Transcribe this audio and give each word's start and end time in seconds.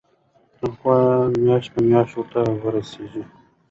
تنخوا 0.57 0.95
میاشت 1.43 1.69
په 1.73 1.79
میاشت 1.87 2.13
ورته 2.17 2.41
رسیږي. 2.75 3.23